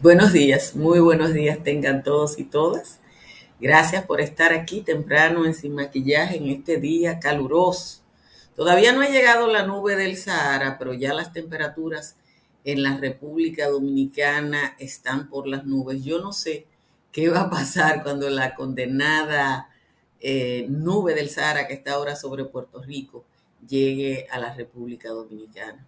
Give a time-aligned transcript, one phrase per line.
[0.00, 3.00] Buenos días, muy buenos días tengan todos y todas.
[3.58, 8.02] Gracias por estar aquí temprano en Sin Maquillaje en este día caluroso.
[8.54, 12.14] Todavía no ha llegado la nube del Sahara, pero ya las temperaturas
[12.62, 16.04] en la República Dominicana están por las nubes.
[16.04, 16.66] Yo no sé
[17.10, 19.68] qué va a pasar cuando la condenada
[20.20, 23.24] eh, nube del Sahara que está ahora sobre Puerto Rico
[23.66, 25.84] llegue a la República Dominicana.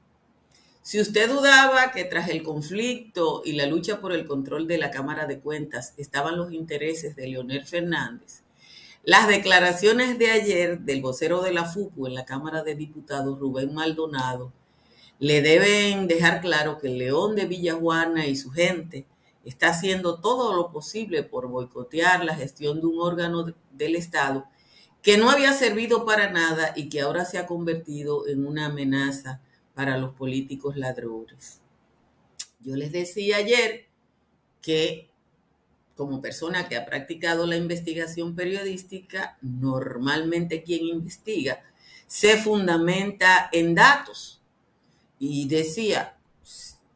[0.83, 4.91] Si usted dudaba que tras el conflicto y la lucha por el control de la
[4.91, 8.43] Cámara de Cuentas estaban los intereses de Leonel Fernández,
[9.05, 13.75] las declaraciones de ayer del vocero de la FUCU en la Cámara de Diputados, Rubén
[13.75, 14.53] Maldonado,
[15.19, 19.07] le deben dejar claro que el León de Villajuana y su gente
[19.45, 24.47] está haciendo todo lo posible por boicotear la gestión de un órgano del Estado
[25.03, 29.41] que no había servido para nada y que ahora se ha convertido en una amenaza
[29.81, 31.59] para los políticos ladrones.
[32.63, 33.87] Yo les decía ayer
[34.61, 35.09] que
[35.97, 41.63] como persona que ha practicado la investigación periodística, normalmente quien investiga
[42.07, 44.43] se fundamenta en datos.
[45.19, 46.15] Y decía,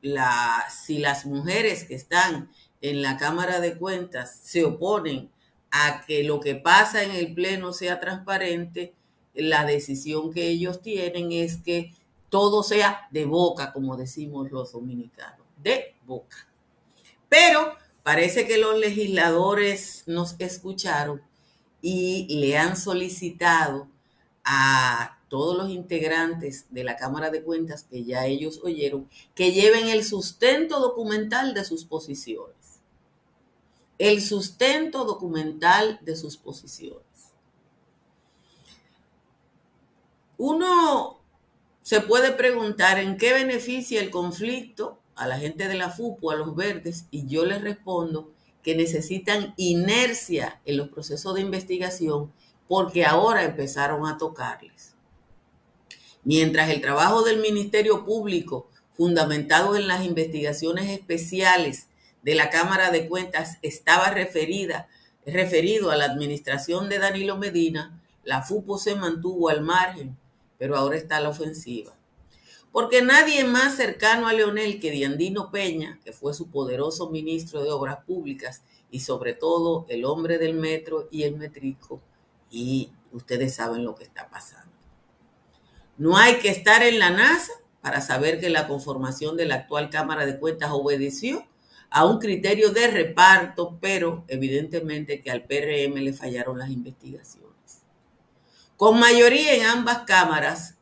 [0.03, 2.51] la, si las mujeres que están
[2.83, 5.31] en la Cámara de Cuentas se oponen
[5.71, 8.93] a que lo que pasa en el Pleno sea transparente,
[9.33, 11.91] la decisión que ellos tienen es que
[12.35, 16.49] todo sea de boca, como decimos los dominicanos, de boca.
[17.29, 21.23] Pero parece que los legisladores nos escucharon
[21.81, 23.87] y le han solicitado
[24.43, 29.87] a todos los integrantes de la Cámara de Cuentas que ya ellos oyeron, que lleven
[29.87, 32.81] el sustento documental de sus posiciones.
[33.97, 37.31] El sustento documental de sus posiciones.
[40.37, 41.23] Uno
[41.84, 46.34] se puede preguntar en qué beneficia el conflicto a la gente de la FUPO, a
[46.34, 52.33] los verdes, y yo les respondo que necesitan inercia en los procesos de investigación
[52.68, 54.95] porque ahora empezaron a tocarles.
[56.22, 61.89] Mientras el trabajo del Ministerio Público, fundamentado en las investigaciones especiales
[62.22, 64.89] de la Cámara de Cuentas, estaba referida,
[65.27, 70.16] referido a la administración de Danilo Medina, la FUPO se mantuvo al margen
[70.59, 71.95] pero ahora está la ofensiva.
[72.73, 77.70] Porque nadie más cercano a Leonel que Diandino Peña, que fue su poderoso ministro de
[77.70, 82.01] Obras Públicas y sobre todo el hombre del metro y el metrico,
[82.51, 84.73] y ustedes saben lo que está pasando.
[85.97, 89.91] No hay que estar en la NASA para saber que la conformación de la actual
[89.91, 91.47] Cámara de Cuentas obedeció
[91.91, 97.44] a un criterio de reparto, pero evidentemente que al PRM le fallaron las investigaciones.
[98.77, 100.74] Con mayoría en ambas cámaras,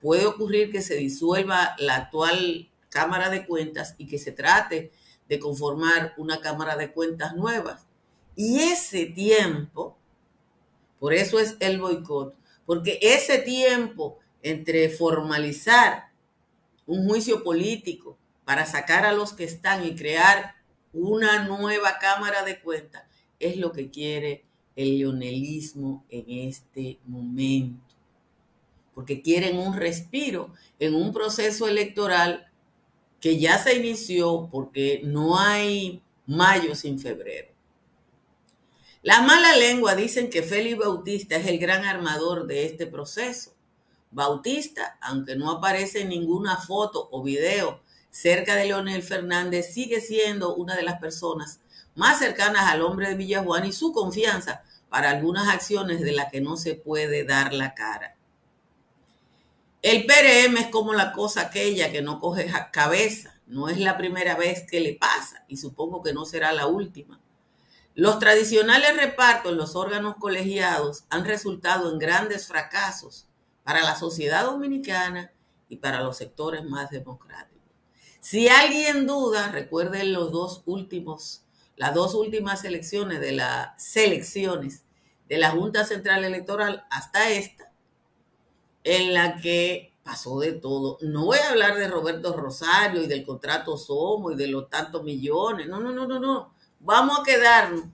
[0.00, 4.92] puede ocurrir que se disuelva la actual Cámara de Cuentas y que se trate
[5.28, 7.80] de conformar una Cámara de Cuentas nueva.
[8.36, 9.98] Y ese tiempo,
[11.00, 12.36] por eso es el boicot,
[12.66, 16.10] porque ese tiempo entre formalizar
[16.86, 20.54] un juicio político para sacar a los que están y crear
[20.92, 23.02] una nueva Cámara de Cuentas
[23.40, 24.44] es lo que quiere
[24.78, 27.82] el leonelismo en este momento,
[28.94, 32.48] porque quieren un respiro en un proceso electoral
[33.20, 37.48] que ya se inició porque no hay mayo sin febrero.
[39.02, 43.54] La mala lengua dicen que Félix Bautista es el gran armador de este proceso.
[44.12, 47.80] Bautista, aunque no aparece en ninguna foto o video
[48.12, 51.58] cerca de Leonel Fernández, sigue siendo una de las personas
[51.96, 56.40] más cercanas al hombre de Villajuana y su confianza para algunas acciones de las que
[56.40, 58.16] no se puede dar la cara.
[59.82, 63.34] El PRM es como la cosa aquella que no coge cabeza.
[63.46, 67.20] No es la primera vez que le pasa y supongo que no será la última.
[67.94, 73.26] Los tradicionales repartos en los órganos colegiados han resultado en grandes fracasos
[73.64, 75.32] para la sociedad dominicana
[75.68, 77.58] y para los sectores más democráticos.
[78.20, 81.42] Si alguien duda, recuerden los dos últimos
[81.78, 84.84] las dos últimas elecciones de las selecciones
[85.28, 87.70] de la Junta Central Electoral hasta esta,
[88.82, 90.98] en la que pasó de todo.
[91.02, 95.04] No voy a hablar de Roberto Rosario y del contrato Somo y de los tantos
[95.04, 95.68] millones.
[95.68, 96.52] No, no, no, no, no.
[96.80, 97.84] Vamos a quedarnos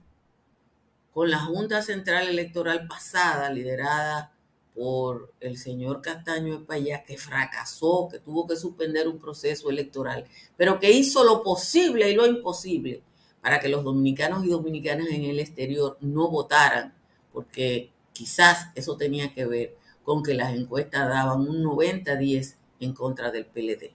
[1.13, 4.33] con la Junta Central Electoral pasada, liderada
[4.73, 10.25] por el señor Castaño de Payá, que fracasó, que tuvo que suspender un proceso electoral,
[10.57, 13.03] pero que hizo lo posible y lo imposible
[13.45, 16.95] para que los dominicanos y dominicanas en el exterior no votaran,
[17.31, 23.29] porque quizás eso tenía que ver con que las encuestas daban un 90-10 en contra
[23.29, 23.91] del PLD.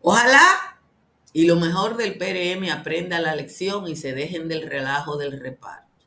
[0.00, 0.80] Ojalá
[1.32, 6.04] y lo mejor del PRM aprenda la lección y se dejen del relajo del reparto.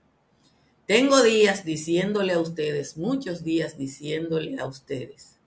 [0.86, 5.38] Tengo días diciéndole a ustedes, muchos días diciéndole a ustedes,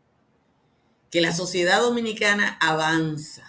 [1.10, 3.47] que la sociedad dominicana avanza.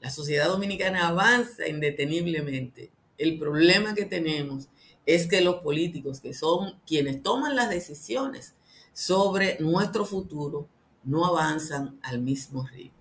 [0.00, 2.90] La sociedad dominicana avanza indeteniblemente.
[3.16, 4.68] El problema que tenemos
[5.06, 8.54] es que los políticos, que son quienes toman las decisiones
[8.92, 10.68] sobre nuestro futuro,
[11.02, 12.98] no avanzan al mismo ritmo.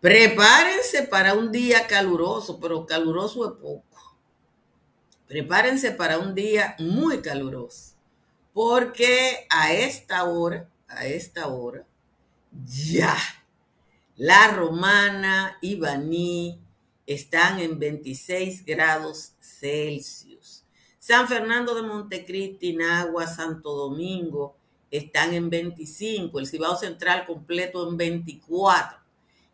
[0.00, 4.16] Prepárense para un día caluroso, pero caluroso es poco.
[5.26, 7.94] Prepárense para un día muy caluroso,
[8.52, 11.86] porque a esta hora, a esta hora,
[12.66, 13.16] ya,
[14.16, 16.60] la romana y Baní
[17.06, 20.64] están en 26 grados Celsius.
[20.98, 24.56] San Fernando de Montecristi, Nagua, Santo Domingo
[24.90, 26.38] están en 25.
[26.38, 28.98] El Cibao Central completo en 24.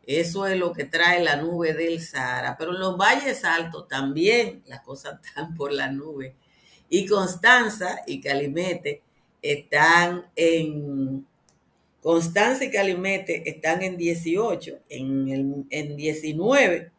[0.06, 2.56] Eso es lo que trae la nube del Sahara.
[2.58, 6.36] Pero en los valles altos también las cosas están por la nube.
[6.88, 9.02] Y Constanza y Calimete
[9.40, 11.26] están en...
[12.02, 16.90] Constanza y Calimete están en 18, en, en 19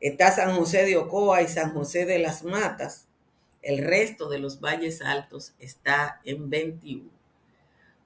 [0.00, 3.06] está San José de Ocoa y San José de las Matas.
[3.62, 7.10] El resto de los valles altos está en 21.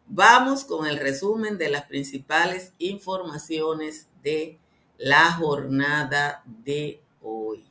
[0.07, 4.59] Vamos con el resumen de las principales informaciones de
[4.99, 7.70] la jornada de hoy.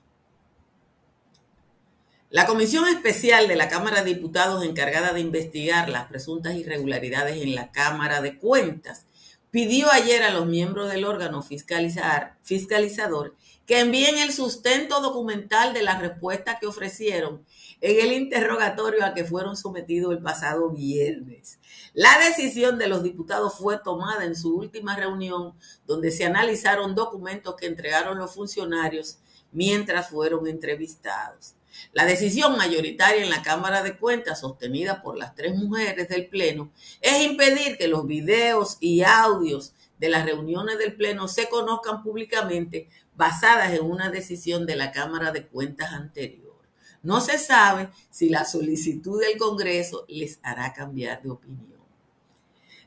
[2.31, 7.56] La Comisión Especial de la Cámara de Diputados encargada de investigar las presuntas irregularidades en
[7.56, 9.08] la Cámara de Cuentas
[9.50, 13.36] pidió ayer a los miembros del órgano fiscalizar, fiscalizador
[13.66, 17.48] que envíen el sustento documental de la respuesta que ofrecieron
[17.81, 21.58] en el interrogatorio a que fueron sometidos el pasado viernes.
[21.96, 25.56] La decisión de los diputados fue tomada en su última reunión,
[25.88, 29.18] donde se analizaron documentos que entregaron los funcionarios
[29.52, 31.56] mientras fueron entrevistados.
[31.94, 36.72] La decisión mayoritaria en la Cámara de Cuentas, sostenida por las tres mujeres del Pleno,
[37.02, 42.90] es impedir que los videos y audios de las reuniones del Pleno se conozcan públicamente
[43.16, 46.58] basadas en una decisión de la Cámara de Cuentas anterior.
[47.02, 51.80] No se sabe si la solicitud del Congreso les hará cambiar de opinión.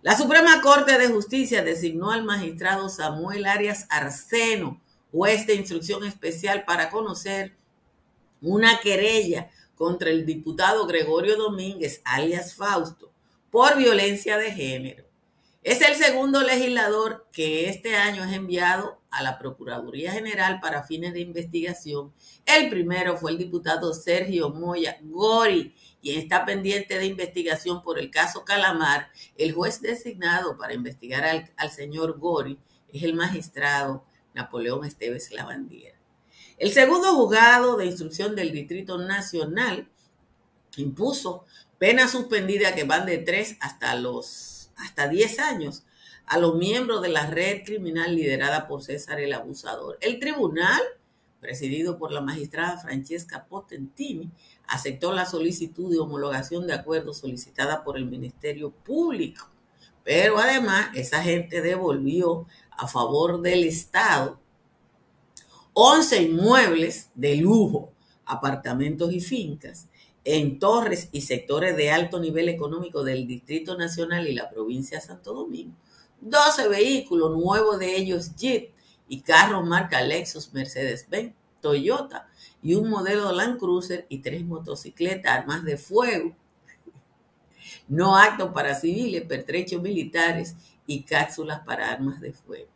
[0.02, 4.80] La Suprema Corte de Justicia designó al magistrado Samuel Arias Arseno,
[5.12, 7.54] juez de instrucción especial, para conocer
[8.42, 13.12] una querella contra el diputado Gregorio Domínguez, alias Fausto,
[13.50, 15.04] por violencia de género.
[15.62, 21.12] Es el segundo legislador que este año es enviado a la Procuraduría General para fines
[21.12, 22.12] de investigación.
[22.44, 28.10] El primero fue el diputado Sergio Moya Gori, quien está pendiente de investigación por el
[28.10, 29.10] caso Calamar.
[29.36, 32.58] El juez designado para investigar al, al señor Gori
[32.92, 34.04] es el magistrado
[34.34, 36.01] Napoleón Esteves Lavandiera.
[36.62, 39.88] El segundo juzgado de instrucción del Distrito Nacional
[40.76, 41.44] impuso
[41.76, 45.82] pena suspendida que van de tres hasta los hasta 10 años
[46.24, 49.98] a los miembros de la red criminal liderada por César el Abusador.
[50.00, 50.80] El tribunal,
[51.40, 54.30] presidido por la magistrada Francesca Potentini,
[54.68, 59.50] aceptó la solicitud de homologación de acuerdo solicitada por el Ministerio Público.
[60.04, 64.41] Pero además, esa gente devolvió a favor del Estado
[65.74, 67.92] 11 inmuebles de lujo,
[68.26, 69.88] apartamentos y fincas
[70.24, 75.04] en torres y sectores de alto nivel económico del Distrito Nacional y la provincia de
[75.04, 75.74] Santo Domingo,
[76.20, 78.70] 12 vehículos, nuevos de ellos Jeep
[79.08, 82.28] y carros marca Lexus, Mercedes-Benz, Toyota
[82.62, 86.36] y un modelo Land Cruiser y tres motocicletas, armas de fuego,
[87.88, 90.54] no actos para civiles, pertrechos militares
[90.86, 92.68] y cápsulas para armas de fuego.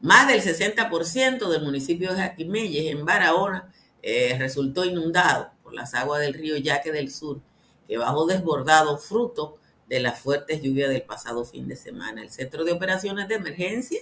[0.00, 6.20] Más del 60% del municipio de Jaquimelles, en Barahona, eh, resultó inundado por las aguas
[6.20, 7.40] del río Yaque del Sur,
[7.86, 12.22] que bajó desbordado fruto de las fuertes lluvias del pasado fin de semana.
[12.22, 14.00] El Centro de Operaciones de Emergencia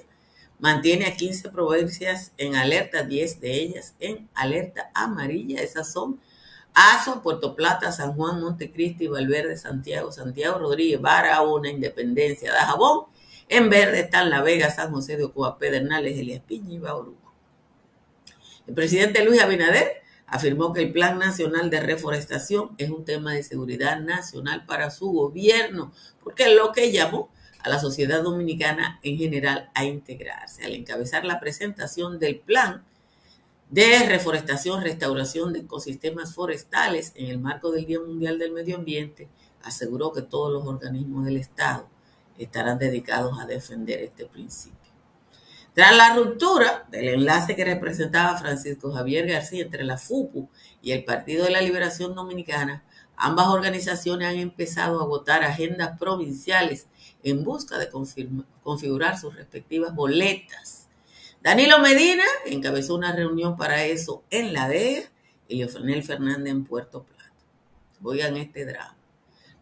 [0.58, 5.62] mantiene a 15 provincias en alerta, 10 de ellas en alerta amarilla.
[5.62, 6.20] Esas son
[6.74, 13.06] Azo, Puerto Plata, San Juan, Montecristi, Valverde, Santiago, Santiago Rodríguez, Barahona, Independencia, Dajabón
[13.48, 17.32] en verde están La Vega, San José de Ocoa, Pedernales, Elías Piña y Bauruco.
[18.66, 23.44] El presidente Luis Abinader afirmó que el Plan Nacional de Reforestación es un tema de
[23.44, 25.92] seguridad nacional para su gobierno,
[26.24, 30.64] porque es lo que llamó a la sociedad dominicana en general a integrarse.
[30.64, 32.84] Al encabezar la presentación del plan
[33.70, 39.28] de reforestación, restauración de ecosistemas forestales en el marco del Día Mundial del Medio Ambiente,
[39.62, 41.88] aseguró que todos los organismos del Estado
[42.38, 44.76] estarán dedicados a defender este principio.
[45.74, 50.48] Tras la ruptura del enlace que representaba Francisco Javier García entre la FUPU
[50.80, 52.82] y el Partido de la Liberación Dominicana,
[53.14, 56.86] ambas organizaciones han empezado a votar agendas provinciales
[57.22, 57.90] en busca de
[58.62, 60.88] configurar sus respectivas boletas.
[61.42, 65.02] Danilo Medina encabezó una reunión para eso en La DEA
[65.46, 67.32] y Leofonel Fernández en Puerto Plata.
[68.02, 68.95] Oigan este drama.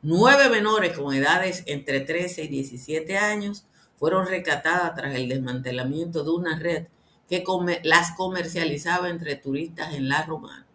[0.06, 3.64] Nueve menores con edades entre 13 y 17 años
[3.96, 6.88] fueron recatadas tras el desmantelamiento de una red
[7.26, 7.42] que
[7.84, 10.66] las comercializaba entre turistas en La Romana.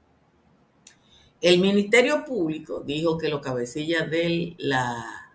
[1.42, 5.32] El Ministerio Público dijo que los cabecillas de la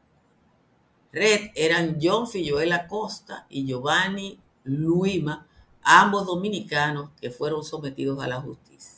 [1.13, 5.47] red eran John Filloel Acosta y Giovanni Luima,
[5.85, 8.94] ambos dominicanos que fueron sometidos a la justicia.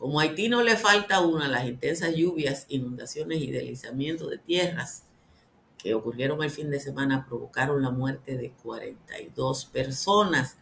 [0.00, 5.04] Como a Haití no le falta una, las intensas lluvias, inundaciones y deslizamientos de tierras
[5.76, 10.56] que ocurrieron el fin de semana provocaron la muerte de 42 personas.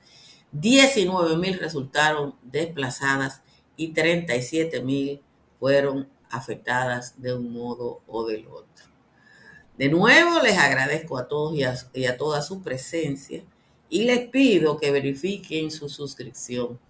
[0.50, 3.42] 19 mil resultaron desplazadas
[3.76, 5.22] y 37 mil
[5.60, 8.86] fueron afectadas de un modo o del otro.
[9.76, 13.44] De nuevo les agradezco a todos y a, y a toda su presencia
[13.88, 16.80] y les pido que verifiquen su suscripción.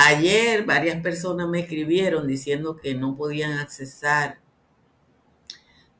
[0.00, 4.38] Ayer varias personas me escribieron diciendo que no podían accesar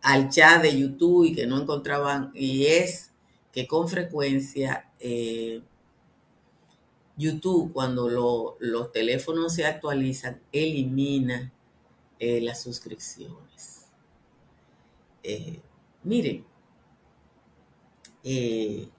[0.02, 3.10] al chat de YouTube y que no encontraban, y es
[3.50, 5.62] que con frecuencia eh,
[7.16, 11.52] YouTube, cuando los teléfonos se actualizan, elimina
[12.20, 13.86] eh, las suscripciones.
[15.24, 15.60] Eh,
[16.04, 16.44] miren,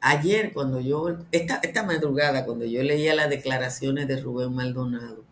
[0.02, 5.24] ayer cuando yo, esta, esta madrugada, cuando yo leía las declaraciones de Rubén Maldonado,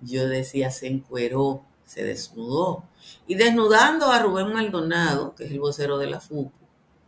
[0.00, 2.84] yo decía, se encueró se desnudó.
[3.26, 6.52] Y desnudando a Rubén Maldonado, que es el vocero de la FUPU,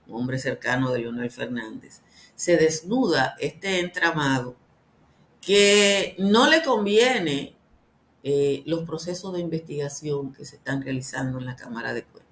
[0.08, 2.02] hombre cercano de Leonel Fernández,
[2.34, 4.56] se desnuda este entramado
[5.40, 7.56] que no le conviene
[8.22, 12.25] eh, los procesos de investigación que se están realizando en la Cámara de Cuentas.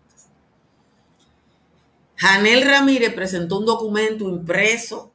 [2.17, 5.13] Janel Ramírez presentó un documento impreso,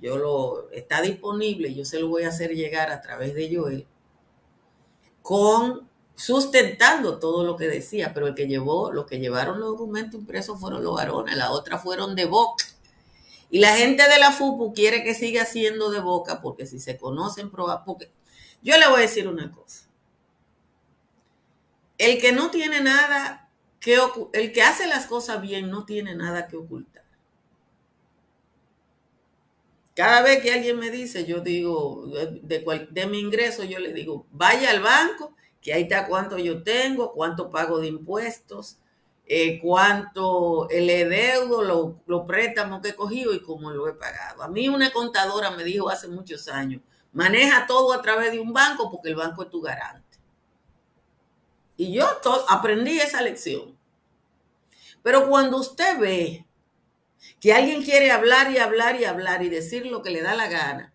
[0.00, 3.86] yo lo está disponible, yo se lo voy a hacer llegar a través de Joel,
[5.22, 10.20] con sustentando todo lo que decía, pero el que llevó, los que llevaron los documentos
[10.20, 12.64] impresos fueron los varones, las otras fueron de boca.
[13.50, 16.98] Y la gente de la FUPU quiere que siga siendo de boca, porque si se
[16.98, 18.10] conocen, porque
[18.62, 19.86] yo le voy a decir una cosa.
[21.98, 23.47] El que no tiene nada
[24.32, 27.04] el que hace las cosas bien no tiene nada que ocultar.
[29.94, 32.06] Cada vez que alguien me dice, yo digo,
[32.42, 36.62] de, de mi ingreso, yo le digo, vaya al banco que ahí está cuánto yo
[36.62, 38.78] tengo, cuánto pago de impuestos,
[39.26, 44.42] eh, cuánto le deudo, los lo préstamos que he cogido y cómo lo he pagado.
[44.42, 46.80] A mí una contadora me dijo hace muchos años,
[47.12, 50.07] maneja todo a través de un banco porque el banco es tu garante.
[51.78, 52.04] Y yo
[52.48, 53.78] aprendí esa lección.
[55.02, 56.44] Pero cuando usted ve
[57.40, 60.48] que alguien quiere hablar y hablar y hablar y decir lo que le da la
[60.48, 60.92] gana,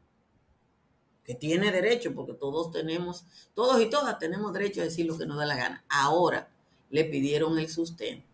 [1.23, 3.23] que tiene derecho, porque todos tenemos,
[3.55, 5.85] todos y todas tenemos derecho a decir lo que nos da la gana.
[5.87, 6.49] Ahora
[6.89, 8.27] le pidieron el sustento.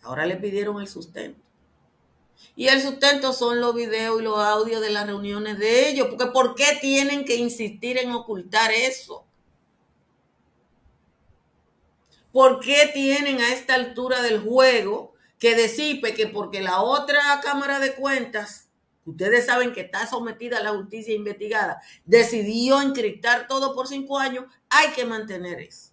[0.00, 1.44] Ahora le pidieron el sustento.
[2.56, 6.26] Y el sustento son los videos y los audios de las reuniones de ellos, porque
[6.32, 9.26] ¿por qué tienen que insistir en ocultar eso?
[12.34, 17.78] ¿Por qué tienen a esta altura del juego que decir que porque la otra Cámara
[17.78, 18.70] de Cuentas
[19.04, 24.46] ustedes saben que está sometida a la justicia investigada, decidió encriptar todo por cinco años,
[24.68, 25.92] hay que mantener eso.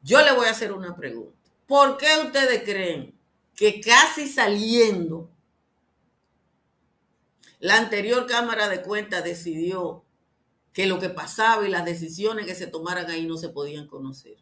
[0.00, 1.36] Yo le voy a hacer una pregunta.
[1.66, 3.18] ¿Por qué ustedes creen
[3.56, 5.28] que casi saliendo
[7.58, 10.04] la anterior Cámara de Cuentas decidió
[10.72, 14.36] que lo que pasaba y las decisiones que se tomaran ahí no se podían conocer?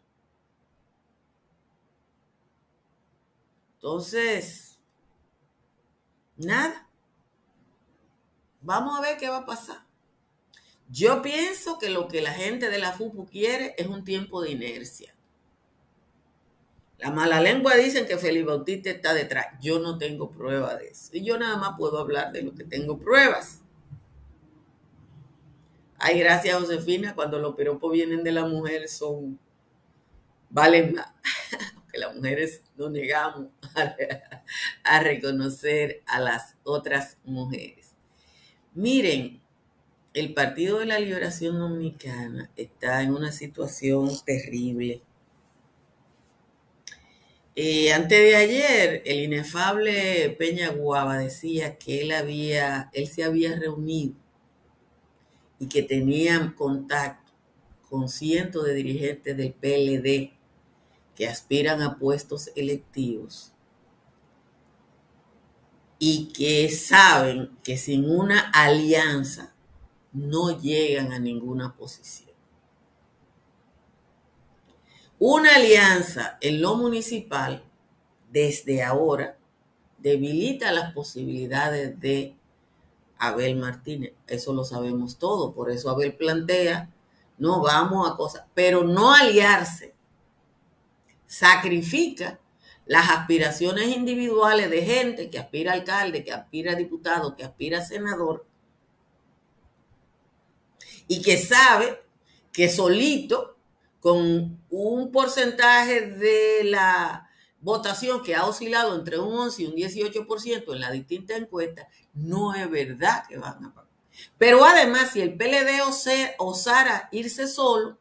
[3.81, 4.77] Entonces,
[6.37, 6.87] nada.
[8.61, 9.79] Vamos a ver qué va a pasar.
[10.87, 14.51] Yo pienso que lo que la gente de la FUPU quiere es un tiempo de
[14.51, 15.15] inercia.
[16.99, 19.47] La mala lengua dicen que Felipe Bautista está detrás.
[19.61, 21.09] Yo no tengo prueba de eso.
[21.13, 23.61] Y yo nada más puedo hablar de lo que tengo pruebas.
[25.97, 27.15] Ay, gracias, Josefina.
[27.15, 29.39] Cuando los piropos vienen de la mujer son.
[30.51, 31.07] valen más.
[31.91, 33.47] que las mujeres no negamos
[34.83, 37.91] a reconocer a las otras mujeres.
[38.73, 39.41] Miren,
[40.13, 45.01] el Partido de la Liberación Dominicana está en una situación terrible.
[47.55, 53.55] Y antes de ayer, el inefable Peña Guava decía que él había, él se había
[53.57, 54.15] reunido
[55.59, 57.31] y que tenían contacto
[57.89, 60.40] con cientos de dirigentes del PLD
[61.15, 63.51] que aspiran a puestos electivos
[65.99, 69.53] y que saben que sin una alianza
[70.13, 72.31] no llegan a ninguna posición.
[75.19, 77.63] Una alianza en lo municipal,
[78.31, 79.37] desde ahora,
[79.99, 82.35] debilita las posibilidades de
[83.19, 84.13] Abel Martínez.
[84.25, 85.53] Eso lo sabemos todo.
[85.53, 86.89] Por eso Abel plantea,
[87.37, 89.90] no vamos a cosas, pero no aliarse.
[91.31, 92.41] Sacrifica
[92.85, 97.77] las aspiraciones individuales de gente que aspira a alcalde, que aspira a diputado, que aspira
[97.77, 98.45] a senador,
[101.07, 102.01] y que sabe
[102.51, 103.55] que solito,
[104.01, 107.29] con un porcentaje de la
[107.61, 112.53] votación que ha oscilado entre un 11 y un 18% en las distintas encuestas, no
[112.53, 113.89] es verdad que van a pagar.
[114.37, 115.79] Pero además, si el PLD
[116.39, 118.00] osara irse solo,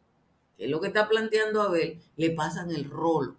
[0.61, 3.35] es lo que está planteando Abel, le pasan el rolo.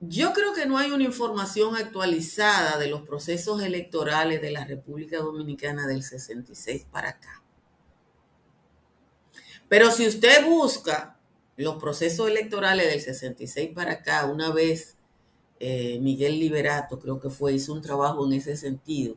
[0.00, 5.18] Yo creo que no hay una información actualizada de los procesos electorales de la República
[5.18, 7.42] Dominicana del 66 para acá.
[9.66, 11.18] Pero si usted busca
[11.56, 14.96] los procesos electorales del 66 para acá, una vez
[15.58, 19.16] eh, Miguel Liberato, creo que fue, hizo un trabajo en ese sentido,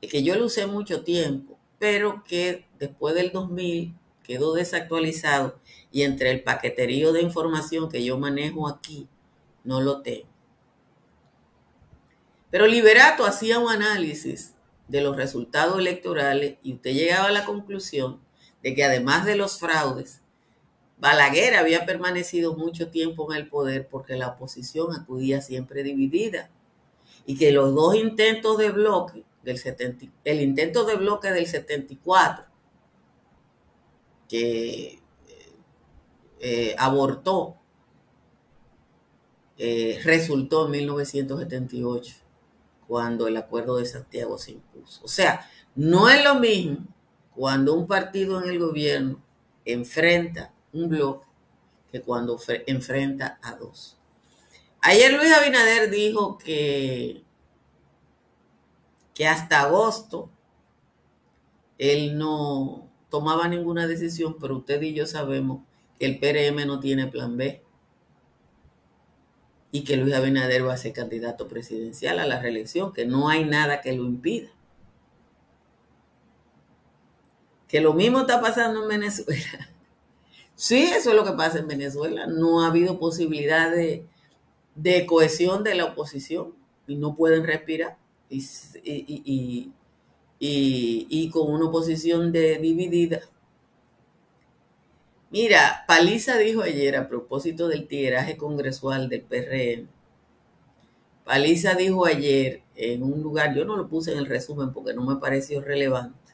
[0.00, 5.58] que yo lo usé mucho tiempo, pero que después del 2000 quedó desactualizado
[5.90, 9.08] y entre el paqueterío de información que yo manejo aquí,
[9.64, 10.28] no lo tengo.
[12.50, 14.52] Pero Liberato hacía un análisis
[14.88, 18.20] de los resultados electorales y usted llegaba a la conclusión
[18.62, 20.20] de que además de los fraudes,
[20.98, 26.50] Balaguer había permanecido mucho tiempo en el poder porque la oposición acudía siempre dividida
[27.24, 32.44] y que los dos intentos de bloque del 70, el intento de bloque del 74
[34.28, 35.00] que
[36.38, 37.56] eh, abortó
[39.62, 42.14] eh, resultó en 1978
[42.88, 45.04] cuando el acuerdo de Santiago se impuso.
[45.04, 46.86] O sea, no es lo mismo
[47.34, 49.22] cuando un partido en el gobierno
[49.66, 51.26] enfrenta un bloque
[51.92, 53.98] que cuando enfrenta a dos.
[54.80, 57.22] Ayer Luis Abinader dijo que,
[59.20, 60.30] que hasta agosto
[61.76, 65.60] él no tomaba ninguna decisión, pero usted y yo sabemos
[65.98, 67.62] que el PRM no tiene plan B
[69.72, 73.44] y que Luis Abinader va a ser candidato presidencial a la reelección, que no hay
[73.44, 74.48] nada que lo impida.
[77.68, 79.68] Que lo mismo está pasando en Venezuela.
[80.54, 82.26] Sí, eso es lo que pasa en Venezuela.
[82.26, 84.06] No ha habido posibilidad de,
[85.06, 86.54] cohesión de la oposición
[86.86, 87.99] y no pueden respirar.
[88.30, 89.72] Y,
[90.38, 93.20] y, con una oposición de, dividida.
[95.30, 99.88] Mira, Paliza dijo ayer a propósito del tigueraje congresual del PRM.
[101.24, 105.04] Paliza dijo ayer en un lugar, yo no lo puse en el resumen porque no
[105.04, 106.32] me pareció relevante,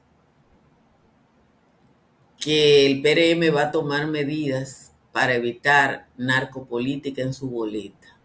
[2.39, 8.19] que el PRM va a tomar medidas para evitar narcopolítica en su boleta.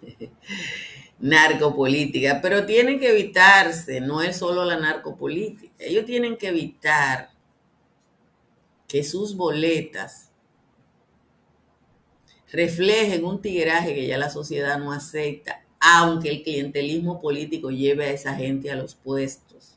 [1.20, 7.30] narcopolítica, pero tienen que evitarse, no es solo la narcopolítica, ellos tienen que evitar
[8.86, 10.30] que sus boletas
[12.50, 18.10] reflejen un tigueraje que ya la sociedad no acepta, aunque el clientelismo político lleve a
[18.10, 19.74] esa gente a los puestos.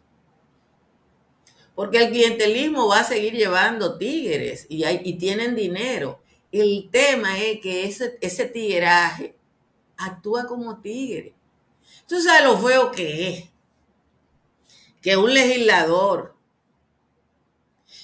[1.75, 6.21] Porque el clientelismo va a seguir llevando tigres y, tienen dinero.
[6.51, 9.35] El tema es que ese, ese tigueraje
[10.05, 11.35] actúa como tigre.
[12.07, 13.49] Tú sabes lo feo que es.
[15.01, 16.35] Que un legislador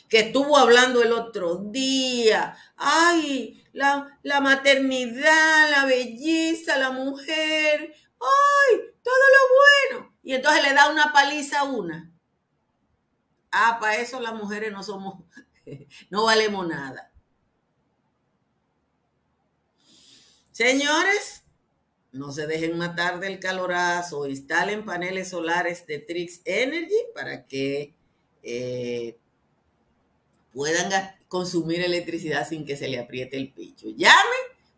[0.10, 2.58] que estuvo hablando el otro día.
[2.76, 7.94] Ay, la, la maternidad, la belleza, la mujer.
[8.20, 10.16] Ay, todo lo bueno.
[10.24, 12.12] Y entonces le da una paliza a una.
[13.52, 15.24] Ah, para eso las mujeres no somos,
[16.10, 17.12] no valemos nada.
[20.52, 21.44] Señores,
[22.12, 27.94] no se dejen matar del calorazo, instalen paneles solares de Trix Energy para que
[28.44, 29.18] eh,
[30.54, 30.90] puedan
[31.28, 33.90] consumir electricidad sin que se le apriete el pecho.
[33.90, 34.16] Llame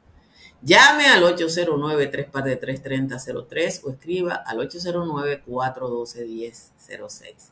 [0.63, 7.51] Llame al 809-3 o escriba al 809-412-1006.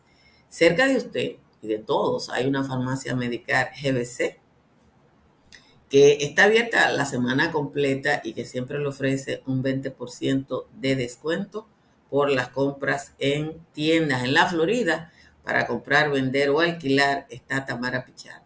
[0.49, 4.39] Cerca de usted y de todos hay una farmacia medical GBC
[5.95, 11.69] que está abierta la semana completa y que siempre le ofrece un 20% de descuento
[12.09, 18.03] por las compras en tiendas en la Florida para comprar, vender o alquilar está Tamara
[18.03, 18.43] Pichardo.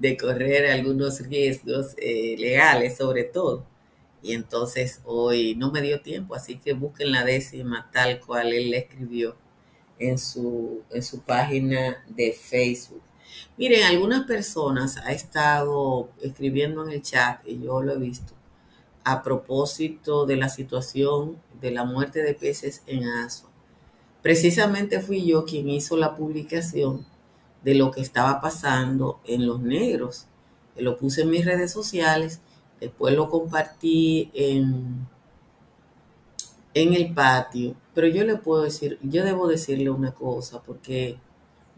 [0.00, 3.64] de correr algunos riesgos eh, legales sobre todo.
[4.20, 8.70] Y entonces hoy no me dio tiempo, así que busquen la décima tal cual él
[8.70, 9.36] le escribió
[10.00, 13.02] en su, en su página de Facebook.
[13.56, 18.32] Miren, algunas personas ha estado escribiendo en el chat, y yo lo he visto,
[19.04, 23.50] a propósito de la situación de la muerte de peces en Asua.
[24.22, 27.04] Precisamente fui yo quien hizo la publicación
[27.64, 30.26] de lo que estaba pasando en los negros.
[30.76, 32.40] Lo puse en mis redes sociales,
[32.80, 35.06] después lo compartí en,
[36.74, 37.74] en el patio.
[37.94, 41.18] Pero yo le puedo decir, yo debo decirle una cosa, porque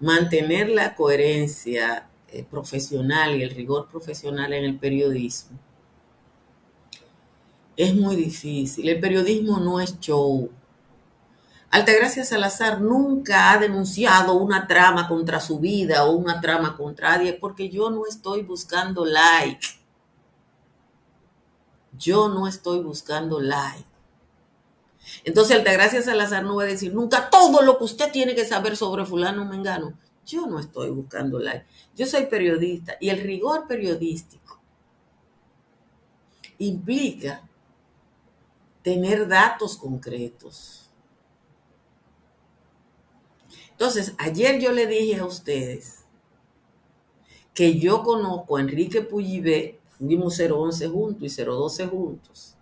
[0.00, 5.58] mantener la coherencia eh, profesional y el rigor profesional en el periodismo
[7.76, 8.88] es muy difícil.
[8.88, 10.50] El periodismo no es show.
[11.70, 17.32] Altagracia Salazar nunca ha denunciado una trama contra su vida o una trama contra nadie
[17.32, 19.66] porque yo no estoy buscando like.
[21.98, 23.93] Yo no estoy buscando like.
[25.24, 28.76] Entonces Altagracia Salazar no va a decir nunca todo lo que usted tiene que saber
[28.76, 29.98] sobre fulano mengano.
[30.26, 31.66] Yo no estoy buscando like.
[31.94, 34.60] Yo soy periodista y el rigor periodístico
[36.58, 37.48] implica
[38.82, 40.84] tener datos concretos
[43.74, 46.04] entonces, ayer yo le dije a ustedes
[47.52, 52.53] que yo conozco a Enrique Puyibé, fuimos 011 juntos y 012 juntos,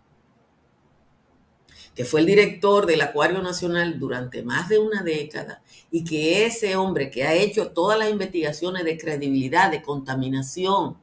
[1.95, 6.77] que fue el director del Acuario Nacional durante más de una década y que ese
[6.77, 10.97] hombre que ha hecho todas las investigaciones de credibilidad, de contaminación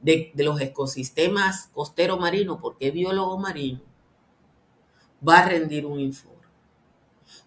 [0.00, 3.80] de, los ecosistemas costero marino, porque es biólogo marino,
[5.26, 6.36] va a rendir un informe.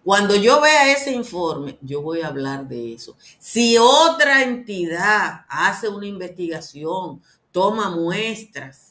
[0.04, 3.16] Cuando yo vea ese informe, yo voy a hablar de eso.
[3.38, 7.22] Si otra entidad hace una investigación,
[7.52, 8.89] toma muestras,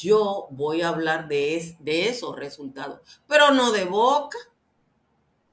[0.00, 4.38] yo voy a hablar de, de esos resultados, pero no de boca,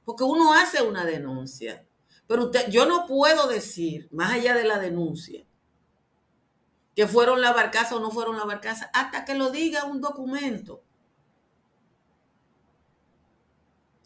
[0.05, 1.85] porque uno hace una denuncia.
[2.27, 5.45] Pero usted, yo no puedo decir, más allá de la denuncia,
[6.95, 10.81] que fueron la barcaza o no fueron la barcaza, hasta que lo diga un documento.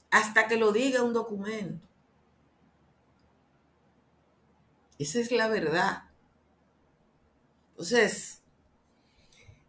[0.09, 1.87] Hasta que lo diga un documento.
[4.99, 6.03] Esa es la verdad.
[7.71, 8.40] Entonces,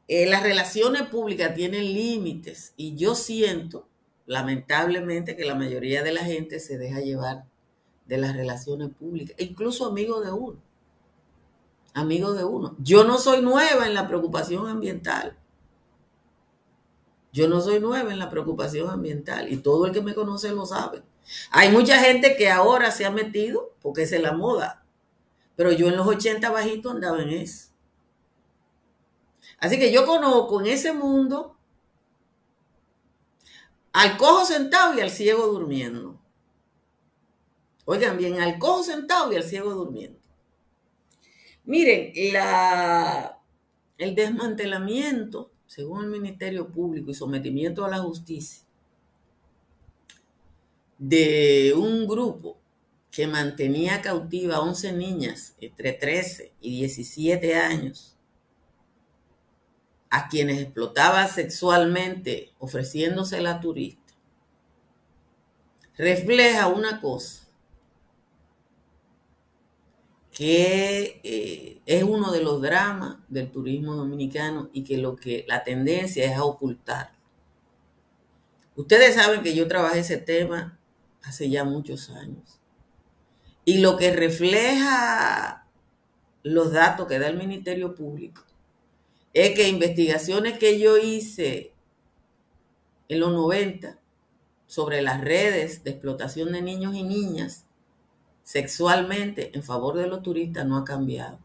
[0.09, 3.87] eh, las relaciones públicas tienen límites y yo siento,
[4.27, 7.45] lamentablemente, que la mayoría de la gente se deja llevar
[8.07, 10.59] de las relaciones públicas, e incluso amigos de uno.
[11.95, 12.75] Amigos de uno.
[12.79, 15.37] Yo no soy nueva en la preocupación ambiental.
[17.33, 20.67] Yo no soy nueva en la preocupación ambiental y todo el que me conoce lo
[20.67, 21.03] sabe.
[21.51, 24.85] Hay mucha gente que ahora se ha metido porque es la moda,
[25.57, 27.72] pero yo en los 80 bajito andaba en eso.
[29.63, 31.57] Así que yo conozco en ese mundo
[33.93, 36.21] al cojo sentado y al ciego durmiendo.
[37.85, 40.19] Oigan bien, al cojo sentado y al ciego durmiendo.
[41.65, 43.39] Miren, la,
[43.99, 48.65] el desmantelamiento, según el Ministerio Público y sometimiento a la justicia,
[50.99, 52.59] de un grupo
[53.13, 58.12] que mantenía cautiva a 11 niñas entre 13 y 17 años
[60.13, 64.13] a quienes explotaba sexualmente ofreciéndose la turista,
[65.97, 67.49] refleja una cosa,
[70.31, 75.65] que eh, es uno de los dramas del turismo dominicano y que lo que la
[75.65, 77.13] tendencia es a ocultar.
[78.77, 80.79] Ustedes saben que yo trabajé ese tema
[81.23, 82.61] hace ya muchos años.
[83.65, 85.67] Y lo que refleja
[86.43, 88.43] los datos que da el Ministerio Público
[89.33, 91.75] es que investigaciones que yo hice
[93.09, 93.99] en los 90
[94.67, 97.67] sobre las redes de explotación de niños y niñas
[98.43, 101.39] sexualmente en favor de los turistas no ha cambiado.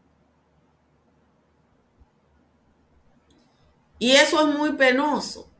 [3.98, 5.50] Y eso es muy penoso,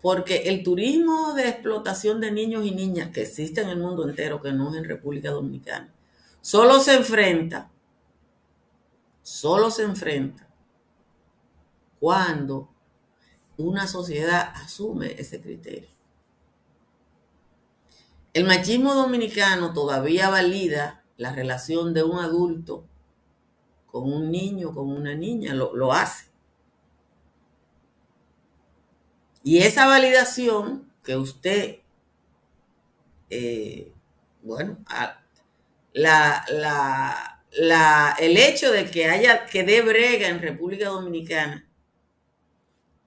[0.00, 4.40] porque el turismo de explotación de niños y niñas que existe en el mundo entero,
[4.40, 5.92] que no es en República Dominicana,
[6.40, 7.70] solo se enfrenta,
[9.22, 10.49] solo se enfrenta
[12.00, 12.70] cuando
[13.58, 15.90] una sociedad asume ese criterio.
[18.32, 22.86] El machismo dominicano todavía valida la relación de un adulto
[23.86, 26.26] con un niño, con una niña, lo, hace.
[29.42, 31.80] Y esa validación que usted,
[33.30, 33.92] eh,
[34.42, 34.78] bueno,
[35.92, 36.44] la,
[37.52, 41.66] la, el hecho de que haya, que dé brega en República Dominicana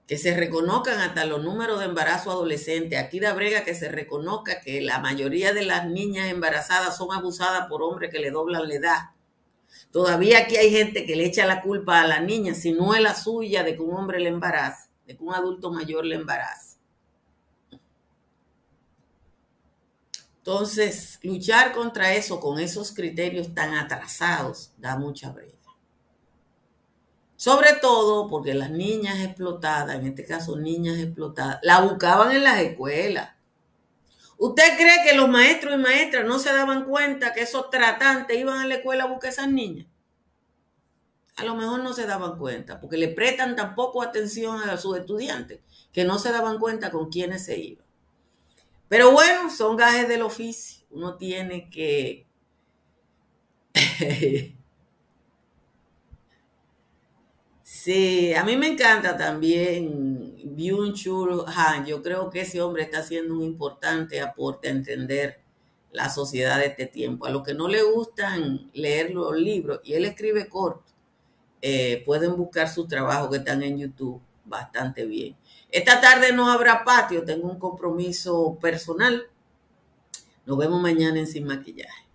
[0.06, 2.98] que se reconozcan hasta los números de embarazo adolescente.
[2.98, 7.68] Aquí da brega que se reconozca que la mayoría de las niñas embarazadas son abusadas
[7.68, 8.98] por hombres que le doblan la edad.
[9.90, 13.00] Todavía aquí hay gente que le echa la culpa a la niña, si no es
[13.00, 16.76] la suya, de que un hombre le embaraza, de que un adulto mayor le embaraza.
[20.38, 25.63] Entonces, luchar contra eso con esos criterios tan atrasados da mucha brega.
[27.44, 32.58] Sobre todo porque las niñas explotadas, en este caso niñas explotadas, la buscaban en las
[32.60, 33.34] escuelas.
[34.38, 38.60] ¿Usted cree que los maestros y maestras no se daban cuenta que esos tratantes iban
[38.60, 39.86] a la escuela a buscar a esas niñas?
[41.36, 44.96] A lo mejor no se daban cuenta, porque le prestan tan poco atención a sus
[44.96, 45.60] estudiantes
[45.92, 47.84] que no se daban cuenta con quiénes se iban.
[48.88, 50.86] Pero bueno, son gajes del oficio.
[50.88, 52.26] Uno tiene que
[57.84, 61.84] Sí, a mí me encanta también Byung-Chul Han.
[61.84, 65.42] Yo creo que ese hombre está haciendo un importante aporte a entender
[65.92, 67.26] la sociedad de este tiempo.
[67.26, 70.94] A los que no le gustan leer los libros, y él escribe corto,
[71.60, 75.36] eh, pueden buscar su trabajo que están en YouTube bastante bien.
[75.70, 79.26] Esta tarde no habrá patio, tengo un compromiso personal.
[80.46, 82.06] Nos vemos mañana en Sin Maquillaje.